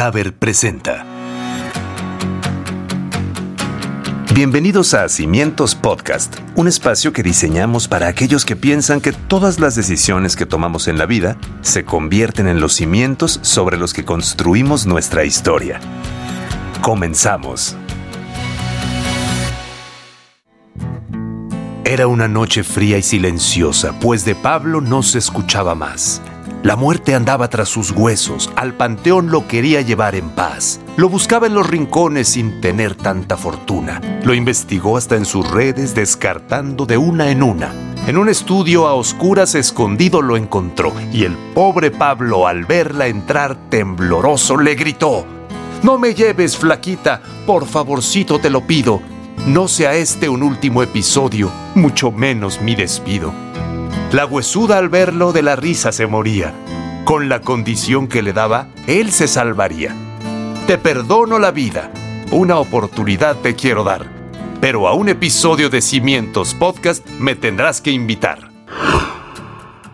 [0.00, 1.06] Haber presenta.
[4.34, 9.76] Bienvenidos a Cimientos Podcast, un espacio que diseñamos para aquellos que piensan que todas las
[9.76, 14.84] decisiones que tomamos en la vida se convierten en los cimientos sobre los que construimos
[14.84, 15.78] nuestra historia.
[16.82, 17.76] Comenzamos.
[21.84, 26.20] Era una noche fría y silenciosa, pues de Pablo no se escuchaba más.
[26.64, 30.80] La muerte andaba tras sus huesos, al panteón lo quería llevar en paz.
[30.96, 34.00] Lo buscaba en los rincones sin tener tanta fortuna.
[34.24, 37.70] Lo investigó hasta en sus redes, descartando de una en una.
[38.06, 43.68] En un estudio a oscuras escondido lo encontró, y el pobre Pablo al verla entrar
[43.68, 45.26] tembloroso le gritó,
[45.82, 49.02] No me lleves, flaquita, por favorcito te lo pido.
[49.46, 53.43] No sea este un último episodio, mucho menos mi despido.
[54.12, 56.54] La huesuda al verlo de la risa se moría.
[57.04, 59.94] Con la condición que le daba, él se salvaría.
[60.66, 61.92] Te perdono la vida.
[62.30, 64.06] Una oportunidad te quiero dar.
[64.60, 68.50] Pero a un episodio de Cimientos Podcast me tendrás que invitar.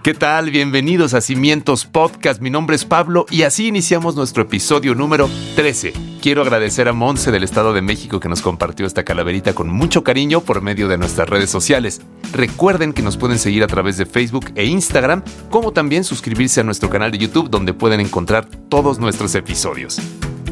[0.02, 0.50] ¿Qué tal?
[0.50, 2.40] Bienvenidos a Cimientos Podcast.
[2.40, 6.09] Mi nombre es Pablo y así iniciamos nuestro episodio número 13.
[6.20, 10.04] Quiero agradecer a Monse del Estado de México que nos compartió esta calaverita con mucho
[10.04, 12.02] cariño por medio de nuestras redes sociales.
[12.34, 16.64] Recuerden que nos pueden seguir a través de Facebook e Instagram, como también suscribirse a
[16.64, 19.98] nuestro canal de YouTube donde pueden encontrar todos nuestros episodios.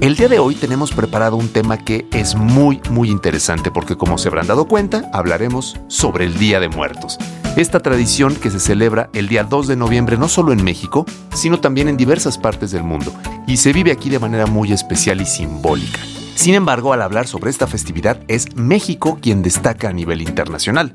[0.01, 4.17] El día de hoy tenemos preparado un tema que es muy muy interesante porque como
[4.17, 7.19] se habrán dado cuenta, hablaremos sobre el Día de Muertos.
[7.57, 11.59] Esta tradición que se celebra el día 2 de noviembre no solo en México, sino
[11.59, 13.13] también en diversas partes del mundo,
[13.49, 15.99] y se vive aquí de manera muy especial y simbólica.
[16.37, 20.95] Sin embargo, al hablar sobre esta festividad es México quien destaca a nivel internacional.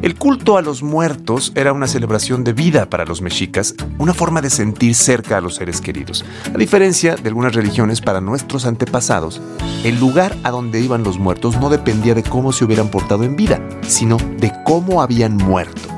[0.00, 4.40] El culto a los muertos era una celebración de vida para los mexicas, una forma
[4.40, 6.24] de sentir cerca a los seres queridos.
[6.54, 9.40] A diferencia de algunas religiones para nuestros antepasados,
[9.84, 13.36] el lugar a donde iban los muertos no dependía de cómo se hubieran portado en
[13.36, 15.91] vida, sino de cómo habían muerto.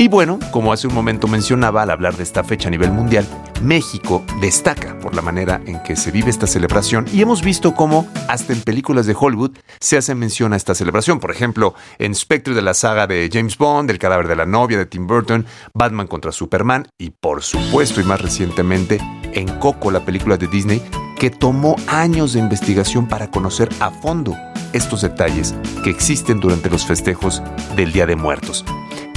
[0.00, 3.26] Y bueno, como hace un momento mencionaba al hablar de esta fecha a nivel mundial,
[3.60, 8.06] México destaca por la manera en que se vive esta celebración y hemos visto cómo
[8.28, 11.18] hasta en películas de Hollywood se hace mención a esta celebración.
[11.18, 14.78] Por ejemplo, en Spectre de la saga de James Bond, El cadáver de la novia
[14.78, 15.44] de Tim Burton,
[15.74, 19.00] Batman contra Superman y por supuesto y más recientemente
[19.32, 20.80] en Coco, la película de Disney,
[21.18, 24.36] que tomó años de investigación para conocer a fondo
[24.72, 27.42] estos detalles que existen durante los festejos
[27.74, 28.64] del Día de Muertos.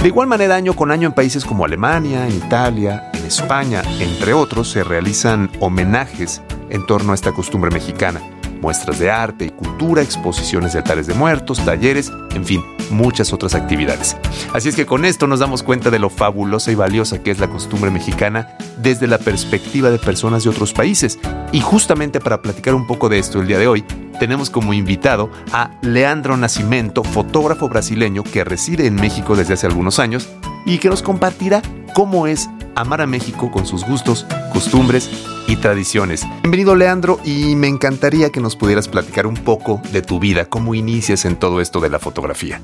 [0.02, 4.32] De igual manera, año con año en países como Alemania, en Italia, en España, entre
[4.34, 8.20] otros, se realizan homenajes en torno a esta costumbre mexicana.
[8.62, 13.56] Muestras de arte y cultura, exposiciones de altares de muertos, talleres, en fin, muchas otras
[13.56, 14.16] actividades.
[14.54, 17.40] Así es que con esto nos damos cuenta de lo fabulosa y valiosa que es
[17.40, 21.18] la costumbre mexicana desde la perspectiva de personas de otros países.
[21.50, 23.84] Y justamente para platicar un poco de esto el día de hoy,
[24.20, 29.98] tenemos como invitado a Leandro Nascimento, fotógrafo brasileño que reside en México desde hace algunos
[29.98, 30.28] años
[30.64, 31.62] y que nos compartirá
[31.94, 35.10] cómo es amar a México con sus gustos, costumbres
[35.48, 36.26] y tradiciones.
[36.42, 40.74] Bienvenido Leandro y me encantaría que nos pudieras platicar un poco de tu vida, cómo
[40.74, 42.60] inicias en todo esto de la fotografía.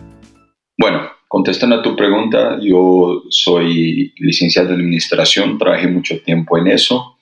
[0.78, 7.16] Bueno, contestando a tu pregunta, yo soy licenciado en administración, trabajé mucho tiempo en eso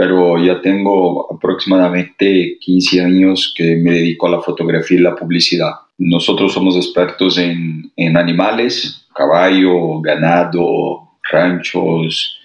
[0.00, 5.72] pero ya tengo aproximadamente 15 años que me dedico a la fotografía y la publicidad.
[5.98, 12.38] Nosotros somos expertos en, en animales, caballo, ganado, ranchos,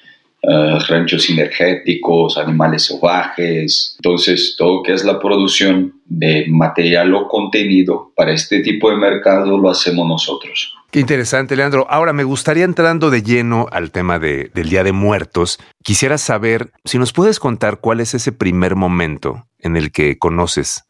[0.44, 3.96] uh, ranchos sinergéticos, animales salvajes.
[3.98, 9.58] Entonces, todo que es la producción de material o contenido para este tipo de mercado
[9.58, 10.74] lo hacemos nosotros.
[10.92, 11.88] Qué interesante, Leandro.
[11.90, 15.60] Ahora me gustaría entrando de lleno al tema de, del Día de Muertos.
[15.84, 20.86] Quisiera saber si nos puedes contar cuál es ese primer momento en el que conoces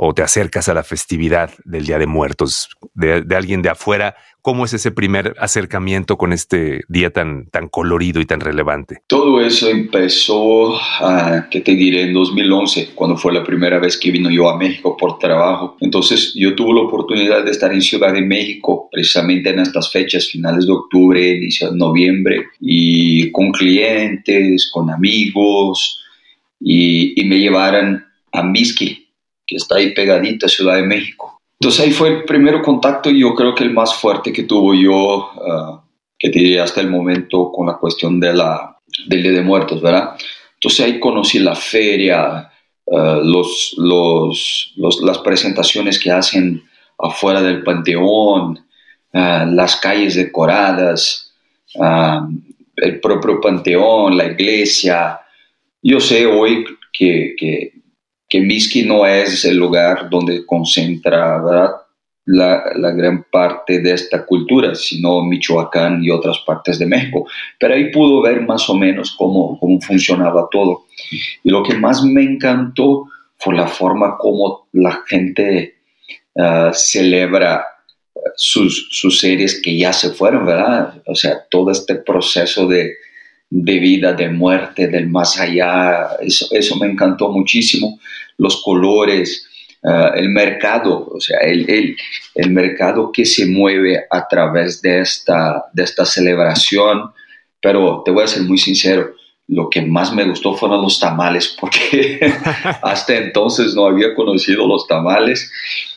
[0.00, 4.14] o te acercas a la festividad del Día de Muertos de, de alguien de afuera
[4.48, 9.02] ¿Cómo es ese primer acercamiento con este día tan, tan colorido y tan relevante?
[9.08, 14.12] Todo eso empezó, uh, ¿qué te diré?, en 2011, cuando fue la primera vez que
[14.12, 15.76] vino yo a México por trabajo.
[15.80, 20.28] Entonces yo tuve la oportunidad de estar en Ciudad de México precisamente en estas fechas,
[20.28, 26.00] finales de octubre, inicio de noviembre, y con clientes, con amigos,
[26.60, 29.07] y, y me llevaron a Misqui,
[29.48, 31.40] que está ahí pegadita Ciudad de México.
[31.58, 34.74] Entonces ahí fue el primer contacto y yo creo que el más fuerte que tuvo
[34.74, 35.80] yo, uh,
[36.18, 40.16] que diría hasta el momento, con la cuestión de la, del Día de Muertos, ¿verdad?
[40.54, 42.52] Entonces ahí conocí la feria,
[42.84, 43.74] uh, los,
[45.00, 46.62] las presentaciones que hacen
[46.98, 48.58] afuera del Panteón,
[49.14, 51.34] uh, las calles decoradas,
[52.76, 55.20] el propio Panteón, la iglesia.
[55.82, 57.77] Yo sé hoy que
[58.28, 61.40] que Miski no es el lugar donde concentra
[62.30, 67.26] La, la, gran parte de esta cultura, sino Michoacán y otras partes de México.
[67.58, 70.84] Pero ahí pudo ver más o menos cómo, cómo funcionaba todo.
[71.42, 73.06] Y lo que más me encantó
[73.38, 75.76] fue la forma como la gente
[76.34, 77.64] uh, celebra
[78.36, 81.02] sus, sus seres que ya se fueron, ¿verdad?
[81.06, 82.94] O sea, todo este proceso de,
[83.50, 87.98] de vida, de muerte, del más allá, eso, eso me encantó muchísimo.
[88.36, 89.46] Los colores,
[89.82, 91.96] uh, el mercado, o sea, el, el,
[92.34, 97.10] el, mercado que se mueve a través de esta, de esta celebración.
[97.60, 99.14] Pero te voy a ser muy sincero,
[99.48, 102.32] lo que más me gustó fueron los tamales, porque
[102.82, 105.50] hasta entonces no había conocido los tamales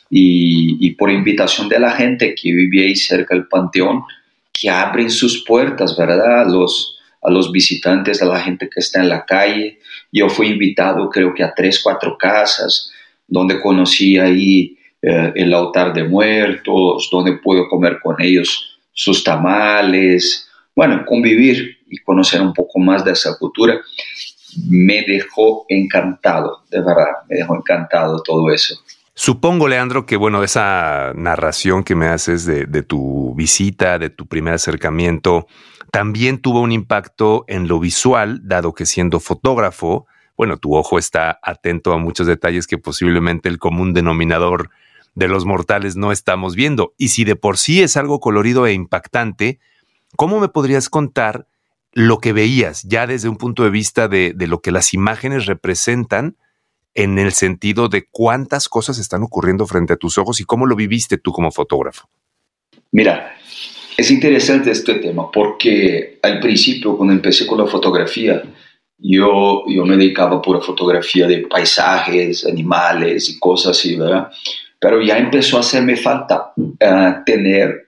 [0.10, 4.04] y, por invitación de la gente que vivía ahí cerca del panteón,
[4.52, 6.48] que abren sus puertas, ¿verdad?
[6.48, 9.80] Los, a los visitantes, a la gente que está en la calle.
[10.12, 12.92] Yo fui invitado creo que a tres, cuatro casas,
[13.28, 20.48] donde conocí ahí eh, el altar de muertos, donde puedo comer con ellos sus tamales,
[20.76, 23.80] bueno, convivir y conocer un poco más de esa cultura.
[24.70, 28.76] Me dejó encantado, de verdad, me dejó encantado todo eso.
[29.24, 34.56] Supongo, Leandro, que bueno, esa narración que me haces de, tu visita, de tu primer
[34.56, 35.46] acercamiento,
[35.92, 41.40] también tuvo un impacto en lo visual, dado que siendo fotógrafo, bueno, tu ojo está
[41.44, 44.72] atento a muchos detalles que posiblemente el común denominador
[45.14, 46.96] de los mortales no estamos viendo.
[46.98, 49.60] Y si de por sí es algo colorido e impactante,
[50.16, 51.46] ¿cómo me podrías contar
[51.94, 55.46] lo que veías ya desde un punto de vista de, de lo que las imágenes
[55.46, 56.38] representan
[56.94, 60.76] en el sentido de cuántas cosas están ocurriendo frente a tus ojos y cómo lo
[60.76, 62.10] viviste tú como fotógrafo.
[62.92, 63.36] Mira,
[63.98, 68.44] es interesante este tema porque al principio cuando empecé con la fotografía,
[68.98, 74.30] yo, yo me dedicaba a pura fotografía de paisajes, animales y cosas así, ¿verdad?
[74.80, 77.88] Pero ya empezó a hacerme falta uh, tener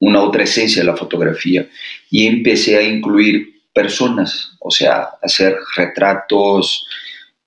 [0.00, 1.68] una otra esencia de la fotografía
[2.10, 6.86] y empecé a incluir personas, o sea, hacer retratos,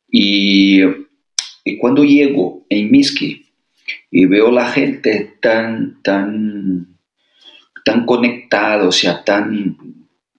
[0.08, 0.82] y,
[1.80, 3.46] cuando llego en Miski
[4.12, 6.98] y veo la gente tan, tan,
[7.84, 9.78] tan conectada, o sea, tan,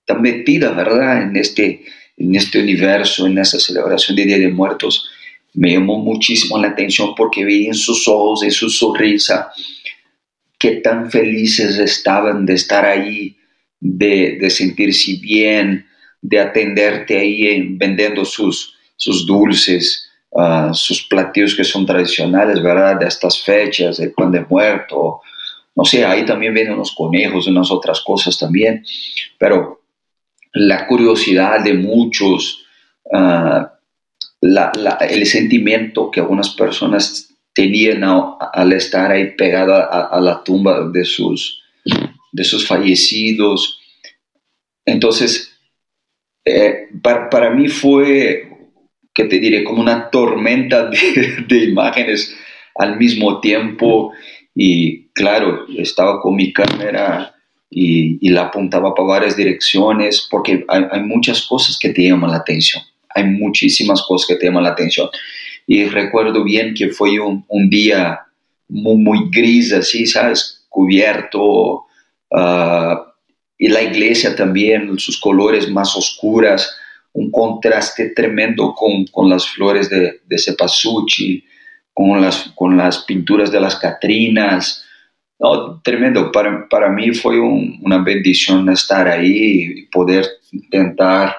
[0.04, 1.22] tan metida, ¿verdad?
[1.22, 1.84] En este,
[2.16, 5.08] en este universo, en esa celebración de Día de Muertos,
[5.54, 9.50] me llamó muchísimo la atención porque vi en sus ojos, en su sonrisa,
[10.58, 13.36] qué tan felices estaban de estar ahí,
[13.80, 15.86] de, de sentirse bien,
[16.22, 22.98] de atenderte ahí vendiendo sus, sus dulces, uh, sus platillos que son tradicionales, ¿verdad?
[22.98, 25.20] De estas fechas, el pan de muerto,
[25.74, 28.84] no sé, ahí también vienen unos conejos, unas otras cosas también,
[29.38, 29.82] pero
[30.54, 32.64] la curiosidad de muchos,
[33.04, 33.66] uh,
[34.40, 40.44] la, la, el sentimiento que algunas personas tenían al estar ahí pegada a, a, la
[40.44, 41.62] tumba de sus,
[42.30, 43.80] de sus fallecidos.
[44.84, 45.58] Entonces,
[46.44, 48.45] eh, para, para, mí fue
[49.16, 50.90] que te diré, como una tormenta
[51.48, 52.36] de, imágenes
[52.74, 54.12] al mismo tiempo.
[54.54, 57.34] Y claro, estaba con mi cámara
[57.70, 62.82] y, la apuntaba para varias direcciones porque hay, muchas cosas que te llaman la atención.
[63.14, 65.08] Hay muchísimas cosas que te llaman la atención.
[65.66, 68.20] Y recuerdo bien que fue un, día
[68.68, 70.66] muy, muy, gris, así, ¿sabes?
[70.68, 71.86] Cubierto.
[72.30, 73.14] Ah,
[73.56, 76.76] y la iglesia también, sus colores más oscuras
[77.16, 81.42] un contraste tremendo con, con las flores de, de cepasuchi,
[81.94, 84.84] con las, con las pinturas de las Catrinas.
[85.38, 86.30] No, tremendo.
[86.30, 91.36] Para, para mí fue una bendición estar ahí y poder intentar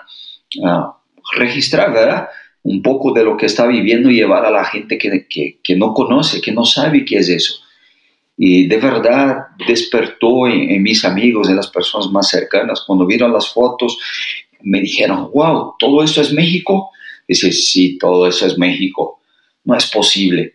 [0.57, 0.93] uh,
[1.37, 2.27] registrar, ¿verdad?
[2.63, 5.75] Un poco de lo que está viviendo y llevar a la gente que, que, que,
[5.75, 7.53] no conoce, que no sabe qué es eso.
[8.35, 13.51] Y de verdad despertó en, mis amigos, en las personas más cercanas, cuando vieron las
[13.51, 13.97] fotos
[14.61, 16.91] me dijeron, wow, ¿todo eso es México?
[17.27, 19.19] Dice, sí, todo eso es México.
[19.63, 20.53] No es posible.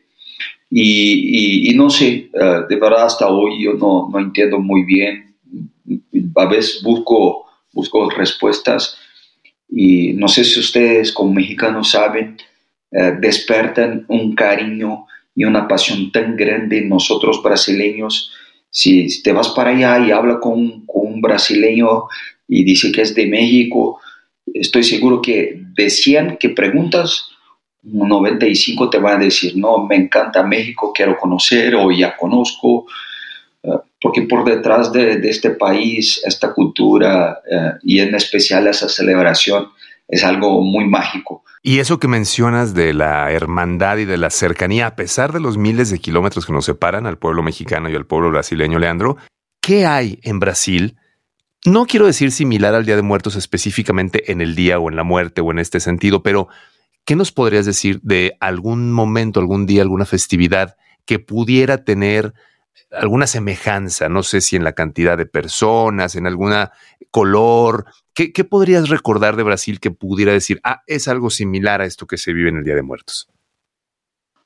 [0.71, 5.35] Y, no sé, eh, de verdad hasta hoy yo no, no, entiendo muy bien.
[6.35, 8.97] A veces busco, busco respuestas
[9.69, 12.39] y no sé si ustedes como mexicanos saben,
[12.91, 18.33] eh, despertan un cariño y una pasión tan grande en nosotros brasileños.
[18.71, 22.05] Si te vas para allá y habla con un brasileño
[22.49, 24.01] y dice que es de México,
[24.53, 27.29] estoy seguro que de 100 que preguntas,
[27.83, 32.87] 95 te van a decir, no, me encanta México, quiero conocer o ya conozco,
[33.63, 33.69] eh,
[34.01, 39.69] porque por detrás de, este país, esta cultura eh, y en especial esa celebración,
[40.09, 41.43] es algo muy mágico.
[41.63, 45.57] Y eso que mencionas de la hermandad y de la cercanía, a pesar de los
[45.57, 49.17] miles de kilómetros que nos separan al pueblo mexicano y al pueblo brasileño, Leandro,
[49.61, 50.97] ¿qué hay en Brasil?
[51.65, 55.05] No quiero decir similar al Día de Muertos específicamente en el día o en la
[55.05, 56.49] muerte o en este sentido, pero
[57.05, 60.77] ¿qué nos podrías decir de algún momento, algún día, alguna festividad
[61.07, 62.35] que pudiera tener
[62.91, 66.73] alguna semejanza, no sé si en la cantidad de personas, en alguna
[67.11, 67.87] color.
[68.15, 72.19] ¿Qué, podrías recordar de Brasil que pudiera decir, ah, es algo similar a esto que
[72.19, 73.29] se vive en el Día de Muertos?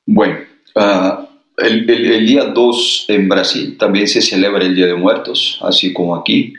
[0.04, 0.38] Bueno,
[0.76, 1.86] ah, el,
[2.26, 6.52] día 2 en Brasil también se celebra el Día de Muertos, así como aquí,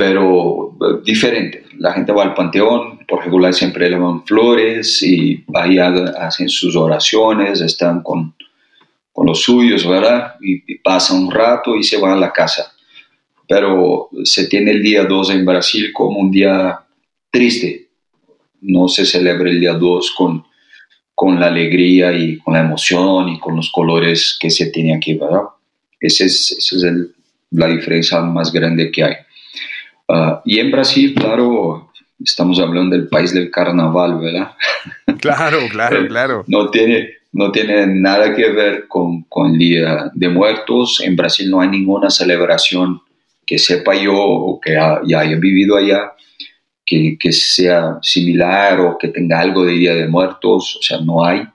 [0.00, 1.64] pero eh, diferente.
[1.78, 7.60] La gente va al panteón, por regular siempre llevan flores y ahí hacen sus oraciones,
[7.60, 8.34] están con
[9.12, 10.36] con los suyos, ¿verdad?
[10.40, 12.72] Y, pasa un rato y se va a la casa.
[13.46, 16.80] Pero se tiene el día 2 en Brasil como un día
[17.30, 17.88] triste.
[18.62, 20.44] No se celebra el día 2 con,
[21.14, 25.12] con la alegría y con la emoción y con los colores que se tiene aquí,
[25.12, 25.42] ¿verdad?
[26.00, 26.94] Esa es, esa es
[27.50, 29.14] la diferencia más grande que hay.
[30.12, 34.52] Ah, y en Brasil, claro, estamos hablando del país del carnaval, ¿verdad?
[35.20, 36.44] Claro, claro, claro.
[36.46, 41.02] No tiene, no tiene nada que ver con, con el Día de Muertos.
[41.04, 43.02] En Brasil no hay ninguna celebración
[43.44, 46.12] que sepa yo o que ya haya vivido allá
[46.86, 51.24] que, que, sea similar o que tenga algo de Día de Muertos, o sea, no
[51.24, 51.46] hay.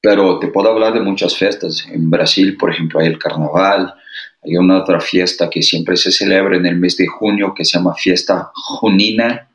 [0.00, 1.86] Pero te puedo hablar de muchas fiestas.
[1.92, 3.94] En Brasil, por ejemplo, hay el carnaval,
[4.42, 7.78] hay una otra fiesta que siempre se celebra en el mes de junio que se
[7.78, 9.48] llama fiesta junina.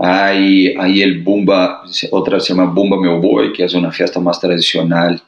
[0.00, 4.40] Hay, hay el Bumba, otra se llama Bumba Meu Boi, que es una fiesta más
[4.40, 5.20] tradicional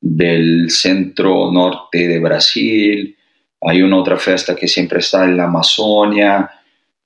[0.00, 3.16] del centro norte de Brasil.
[3.60, 6.50] Hay una otra fiesta que siempre está en la Amazonia.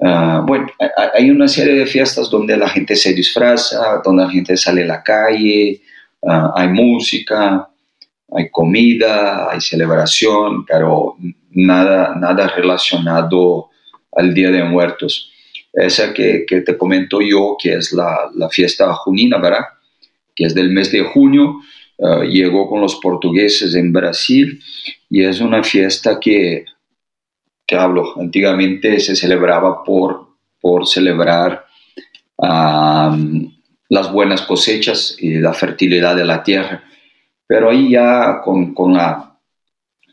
[0.00, 0.68] Ah, bueno,
[1.14, 4.86] hay una serie de fiestas donde la gente se disfraza, donde la gente sale a
[4.86, 5.80] la calle,
[6.26, 7.68] ah, hay música,
[8.34, 11.16] hay comida, hay celebración, pero
[11.50, 13.70] nada, nada relacionado
[14.12, 15.32] al Día de Muertos
[15.76, 19.64] esa que, que te comento yo, que es la, la, fiesta junina, ¿verdad?
[20.34, 21.60] Que es del mes de junio,
[21.98, 24.58] uh, llegó con los portugueses en Brasil
[25.10, 26.64] y es una fiesta que,
[27.66, 30.28] que hablo, antiguamente se celebraba por,
[30.60, 31.66] por celebrar
[33.88, 36.84] las buenas cosechas y la fertilidad de la tierra.
[37.46, 39.38] Pero ahí ya con, con la,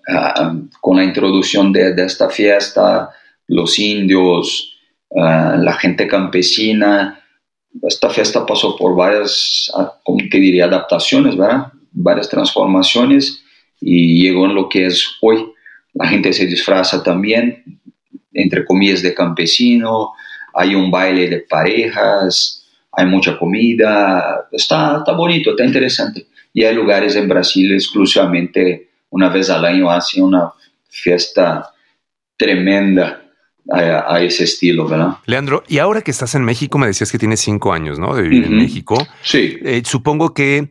[0.08, 3.10] uh, con la introducción de, de esta fiesta,
[3.48, 4.74] los indios,
[5.16, 7.20] Ah, la gente campesina.
[7.84, 11.68] Esta fiesta pasó por varias, ah, como te diría, adaptaciones, ¿verdad?
[11.92, 13.44] Varias transformaciones
[13.80, 15.46] y llegó en lo que es hoy.
[15.94, 17.80] La gente se disfraza también,
[18.34, 20.14] entre comillas, de campesino,
[20.56, 26.26] hay un baile de parejas, hay mucha comida, está, está bonito, está interesante.
[26.54, 30.54] Y hay lugares en Brasil exclusivamente una vez al año hacen una
[30.88, 31.72] fiesta
[32.38, 33.24] tremenda
[33.72, 35.18] a, ese estilo, ¿verdad?
[35.26, 38.14] Leandro, y ahora que estás en México, me decías que tienes cinco años, ¿no?
[38.14, 38.98] De vivir en México.
[39.22, 39.58] Sí.
[39.64, 40.70] Eh, supongo que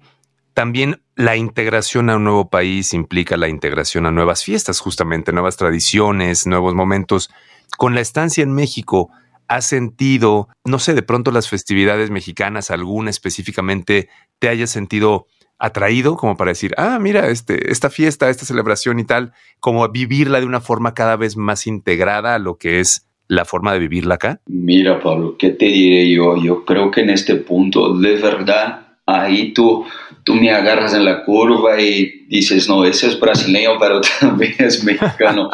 [0.54, 5.56] también la integración a un nuevo país implica la integración a nuevas fiestas, justamente, nuevas
[5.56, 7.30] tradiciones, nuevos momentos.
[7.78, 9.10] Con la estancia en México,
[9.48, 14.08] ¿has sentido, no sé, de pronto las festividades mexicanas, alguna específicamente,
[14.38, 15.26] te hayas sentido
[15.62, 20.40] atraído como para decir, ah, mira, este, esta fiesta, esta celebración y tal, como vivirla
[20.40, 24.16] de una forma cada vez más integrada a lo que es la forma de vivirla
[24.16, 24.40] acá?
[24.46, 26.36] Mira, Pablo, ¿qué te diré yo?
[26.42, 29.86] Yo creo que en este punto, de verdad, ahí tú,
[30.24, 34.82] tú me agarras en la curva y dices, no, ese es brasileño, pero también es
[34.82, 35.48] mexicano,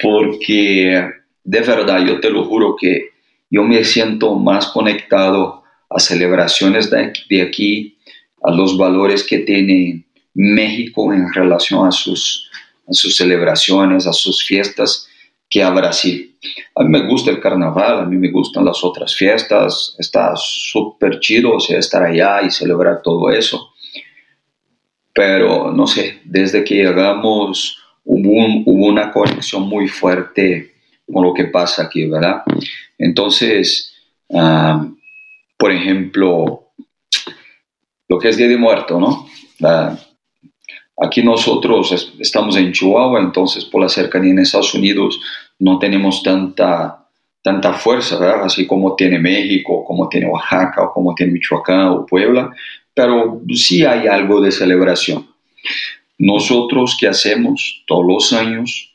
[0.00, 1.10] porque
[1.42, 3.10] de verdad, yo te lo juro que
[3.50, 7.98] yo me siento más conectado a celebraciones de, de aquí
[8.42, 12.50] a los valores que tiene México en relación a sus,
[12.90, 15.08] sus celebraciones, a sus fiestas,
[15.48, 16.34] que a Brasil.
[16.74, 21.20] A mí me gusta el carnaval, a mí me gustan las otras fiestas, está súper
[21.20, 23.72] chido estar allá y celebrar todo eso.
[25.12, 30.72] Pero no sé, desde que llegamos hubo, hubo una conexión muy fuerte
[31.12, 32.42] con lo que pasa aquí, ¿verdad?
[32.98, 33.94] Entonces,
[34.34, 34.88] ah,
[35.58, 36.61] por ejemplo,
[38.12, 39.26] lo que es Día de Muerto, ¿no?
[40.98, 45.18] aquí nosotros estamos en Chihuahua, entonces por la cercanía en Estados Unidos
[45.58, 47.06] no tenemos tanta,
[47.40, 48.44] tanta fuerza, ¿verdad?
[48.44, 52.50] Así como tiene México, como tiene Oaxaca, o como tiene Michoacán o Puebla,
[52.92, 55.26] pero sí hay algo de celebración.
[56.18, 57.82] Nosotros, ¿qué hacemos?
[57.86, 58.94] Todos los años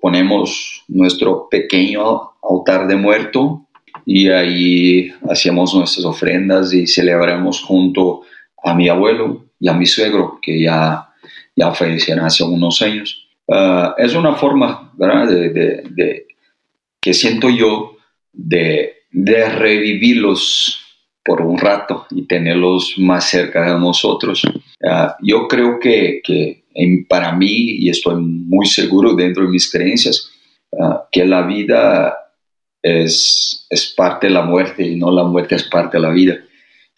[0.00, 3.66] ponemos nuestro pequeño altar de muerto
[4.12, 8.22] y ahí hacíamos nuestras ofrendas y celebramos junto
[8.60, 11.10] a mi abuelo y a mi suegro, que ya,
[11.54, 13.28] ya fallecieron hace unos años.
[13.48, 15.28] Ah, es una forma ¿verdad?
[15.28, 16.26] De,
[17.00, 17.98] que siento yo
[18.32, 20.80] de, de revivirlos
[21.24, 24.42] por un rato y tenerlos más cerca de nosotros.
[24.84, 26.64] Ah, yo creo que, que
[27.08, 30.32] para mí, y estoy muy seguro dentro de mis creencias,
[30.80, 32.19] ah, que la vida
[32.82, 36.38] es, es parte de la muerte y no la muerte es parte de la vida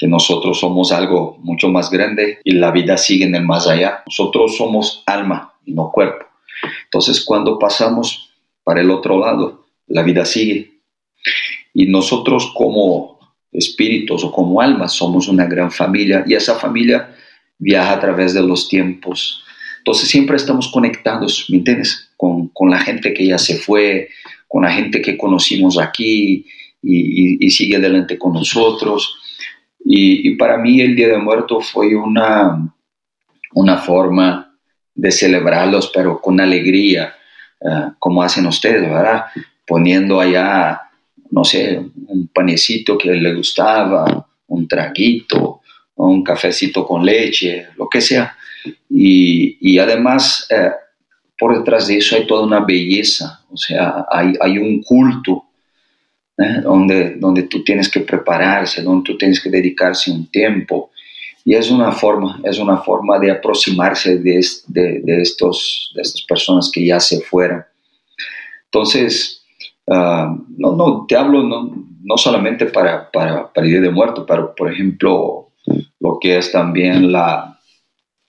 [0.03, 4.03] que nosotros somos algo mucho más grande y la vida sigue en el más allá.
[4.05, 6.27] Nosotros somos alma y no cuerpo.
[6.87, 8.31] Entonces cuando pasamos
[8.65, 10.73] para el otro lado, la vida sigue.
[11.73, 13.21] Y nosotros como
[13.53, 17.15] espíritus o como almas somos una gran familia y esa familia
[17.59, 19.45] viaja a través de los tiempos.
[19.79, 22.11] Entonces siempre estamos conectados, ¿me entiendes?
[22.17, 24.09] Con, con la gente que ya se fue,
[24.53, 26.45] con la gente que conocimos aquí
[26.83, 29.17] y, y, sigue adelante con nosotros.
[29.83, 32.71] Y, y, para mí el Día de Muertos fue una,
[33.55, 34.55] una forma
[34.95, 37.15] de celebrarlos, pero con alegría,
[37.63, 39.25] eh, como hacen ustedes, ¿verdad?
[39.67, 40.83] Poniendo allá,
[41.31, 45.63] no sé, un panecito que le gustaba, un traguito,
[45.95, 48.37] un cafecito con leche, lo que sea.
[48.91, 50.73] Y, y además, eh,
[51.39, 55.45] por detrás de eso hay toda una belleza, o sea, hay, hay un culto
[56.39, 56.61] ¿eh?
[56.63, 60.91] donde, donde tú tienes que prepararse, donde tú tienes que dedicarse un tiempo.
[61.45, 66.23] Y es una forma, es una forma de aproximarse de, de, de estos, de estas
[66.23, 67.65] personas que ya se fueron.
[68.67, 69.45] Entonces,
[69.87, 74.25] uh, no, no, te hablo no, no solamente para, para, para el Día de Muerto,
[74.25, 75.51] pero por ejemplo,
[75.99, 77.59] lo que es también la,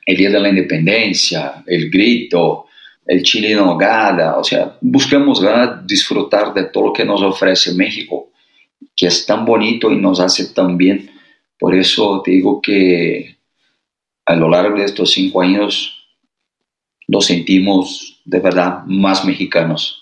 [0.08, 2.66] el Día de la Independencia, el grito,
[3.06, 5.44] el chile en nogada, o sea, buscamos
[5.86, 8.30] disfrutar de todo lo que nos ofrece México,
[8.96, 11.10] que es tan bonito y nos hace tan bien.
[11.60, 13.38] Por eso te digo que
[14.26, 16.06] a lo largo de estos cinco años
[17.08, 20.00] nos sentimos de verdad más mexicanos.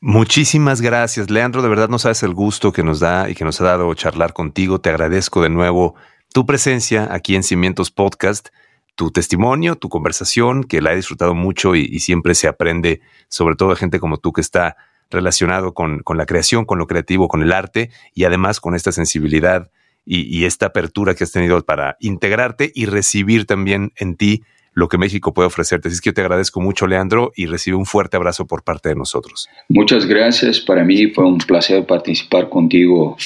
[0.00, 1.62] Muchísimas gracias, Leandro.
[1.62, 4.32] De verdad no sabes el gusto que nos da y que nos ha dado charlar
[4.32, 4.80] contigo.
[4.80, 5.94] Te agradezco de nuevo
[6.32, 8.48] tu presencia aquí en Cimientos Podcast
[8.94, 13.70] tu testimonio, tu conversación, que la he disfrutado mucho y, siempre se aprende, sobre todo
[13.70, 14.76] de gente como tú que está
[15.10, 18.92] relacionado con, con, la creación, con lo creativo, con el arte y además con esta
[18.92, 19.70] sensibilidad
[20.04, 24.42] y, esta apertura que has tenido para integrarte y recibir también en ti
[24.74, 25.88] lo que México puede ofrecerte.
[25.88, 28.88] Así es que yo te agradezco mucho, Leandro, y recibe un fuerte abrazo por parte
[28.88, 29.48] de nosotros.
[29.68, 30.60] Muchas gracias.
[30.60, 33.16] Para mí fue un placer participar contigo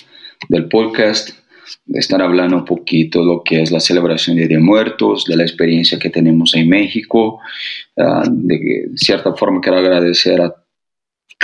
[0.49, 1.31] del podcast
[1.95, 5.43] estar hablando un poquito lo que es la celebración de Día de Muertos, de la
[5.43, 7.41] experiencia que tenemos en México.
[7.97, 10.55] Ah, de cierta forma quiero agradecer a,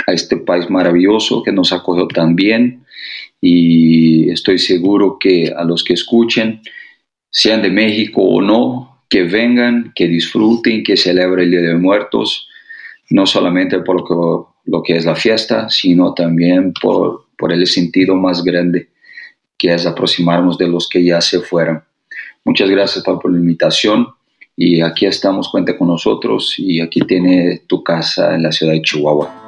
[0.07, 2.85] a, este país maravilloso que nos acogió tan bien
[3.41, 6.61] y estoy seguro que a los que escuchen,
[7.29, 12.47] sean de México o no, que vengan, que disfruten, que celebren el Día de Muertos,
[13.09, 17.67] no solamente por lo que, lo que es la fiesta, sino también por, por el
[17.67, 18.92] sentido más grande
[19.57, 21.83] que es aproximarnos de los que ya se fueron.
[22.45, 24.07] Muchas gracias por la invitación
[24.55, 28.81] y aquí estamos, cuente con nosotros y aquí tiene tu casa en la ciudad de
[28.81, 29.42] Chihuahua.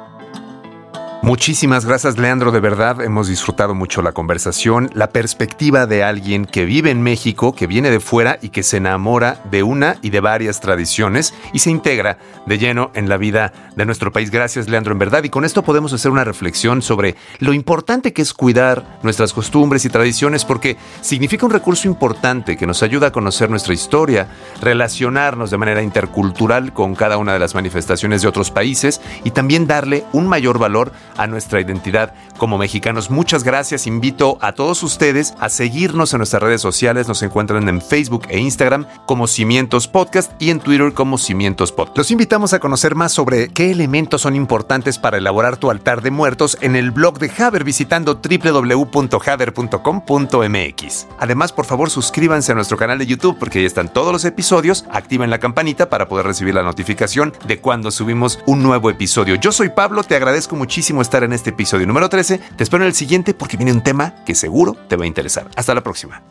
[1.22, 2.52] Muchísimas gracias, Leandro.
[2.52, 7.52] De verdad, hemos disfrutado mucho la conversación, la perspectiva de alguien que vive en México,
[7.52, 11.58] que viene de fuera y que se enamora de una y de varias tradiciones y
[11.58, 14.30] se integra de lleno en la vida de nuestro país.
[14.30, 15.24] Gracias, Leandro, en verdad.
[15.24, 19.84] Y con esto podemos hacer una reflexión sobre lo importante que es cuidar nuestras costumbres
[19.84, 24.28] y tradiciones, porque significa un recurso importante que nos ayuda a conocer nuestra historia,
[24.60, 29.66] relacionarnos de manera intercultural con cada una de las manifestaciones de otros países y también
[29.66, 33.10] darle un mayor valor a nuestra identidad como mexicanos.
[33.10, 33.86] Muchas gracias.
[33.86, 37.08] Invito a todos ustedes a seguirnos en nuestras redes sociales.
[37.08, 41.98] Nos encuentran en Facebook e Instagram como Cimientos Podcast y en Twitter como Cimientos Podcast.
[41.98, 46.10] Los invitamos a conocer más sobre qué elementos son importantes para elaborar tu altar de
[46.10, 51.06] muertos en el blog de Haber visitando www.haber.com.mx.
[51.18, 54.84] Además, por favor, suscríbanse a nuestro canal de YouTube porque ahí están todos los episodios.
[54.90, 59.36] Activen la campanita para poder recibir la notificación de cuando subimos un nuevo episodio.
[59.36, 62.38] Yo soy Pablo, te agradezco muchísimo estar en este episodio número 13.
[62.56, 65.48] Te espero en el siguiente porque viene un tema que seguro te va a interesar.
[65.56, 66.22] Hasta la próxima.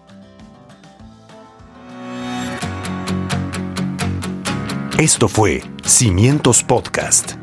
[4.97, 7.33] Esto fue Cimientos Podcast.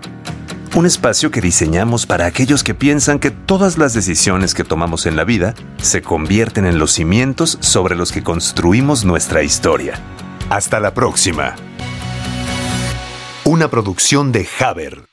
[0.75, 5.17] Un espacio que diseñamos para aquellos que piensan que todas las decisiones que tomamos en
[5.17, 10.01] la vida se convierten en los cimientos sobre los que construimos nuestra historia.
[10.49, 11.57] Hasta la próxima.
[13.45, 15.12] Una producción de Haber.